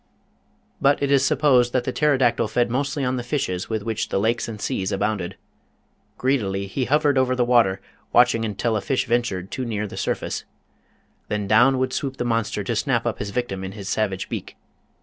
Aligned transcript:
But 0.81 1.03
it 1.03 1.11
is 1.11 1.23
supposed 1.23 1.73
that 1.73 1.83
the 1.83 1.91
Pterodactyl 1.91 2.47
fed 2.47 2.71
mostly 2.71 3.05
on 3.05 3.17
the 3.17 3.23
fishes 3.23 3.69
with 3.69 3.83
which 3.83 4.09
the 4.09 4.19
lakes 4.19 4.47
and 4.47 4.59
seas 4.59 4.91
abounded. 4.91 5.37
Greedily 6.17 6.65
he 6.65 6.85
hovered 6.85 7.19
over 7.19 7.35
the 7.35 7.45
water, 7.45 7.79
watching 8.11 8.43
until 8.43 8.75
a 8.75 8.81
fish 8.81 9.05
ventured 9.05 9.51
too 9.51 9.63
near 9.63 9.85
the 9.85 9.97
surface. 9.97 10.43
Then 11.27 11.45
down 11.47 11.77
would 11.77 11.93
swoop 11.93 12.17
the 12.17 12.25
monster 12.25 12.63
to 12.63 12.75
snap 12.75 13.05
up 13.05 13.19
his 13.19 13.29
victim 13.29 13.63
in 13.63 13.73
his 13.73 13.89
savage 13.89 14.27
beak. 14.27 14.55